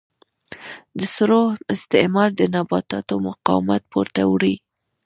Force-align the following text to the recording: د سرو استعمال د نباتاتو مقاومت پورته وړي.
د 0.97 0.99
سرو 1.13 1.41
استعمال 1.75 2.29
د 2.35 2.41
نباتاتو 2.55 3.15
مقاومت 3.27 3.81
پورته 3.91 4.21
وړي. 4.31 4.55